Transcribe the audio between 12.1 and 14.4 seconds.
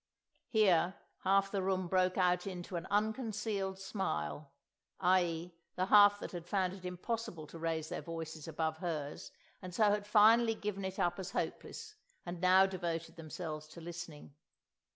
and now devoted themselves to listening.